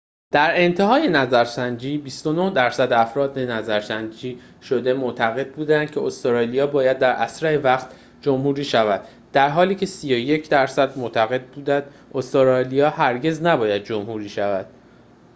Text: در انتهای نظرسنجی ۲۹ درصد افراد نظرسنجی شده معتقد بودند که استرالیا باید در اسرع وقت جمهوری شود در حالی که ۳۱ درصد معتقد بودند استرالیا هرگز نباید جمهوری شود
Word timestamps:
در 0.31 0.51
انتهای 0.61 1.07
نظرسنجی 1.07 1.97
۲۹ 1.97 2.49
درصد 2.49 2.93
افراد 2.93 3.39
نظرسنجی 3.39 4.41
شده 4.61 4.93
معتقد 4.93 5.53
بودند 5.53 5.91
که 5.91 6.01
استرالیا 6.01 6.67
باید 6.67 6.99
در 6.99 7.09
اسرع 7.11 7.57
وقت 7.57 7.87
جمهوری 8.21 8.63
شود 8.63 9.07
در 9.33 9.49
حالی 9.49 9.75
که 9.75 9.85
۳۱ 9.85 10.49
درصد 10.49 10.97
معتقد 10.97 11.43
بودند 11.45 11.83
استرالیا 12.13 12.89
هرگز 12.89 13.41
نباید 13.41 13.83
جمهوری 13.83 14.29
شود 14.29 14.65